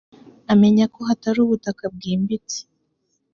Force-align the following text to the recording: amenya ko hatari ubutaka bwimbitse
amenya 0.53 0.85
ko 0.93 0.99
hatari 1.07 1.39
ubutaka 1.41 1.83
bwimbitse 1.95 2.59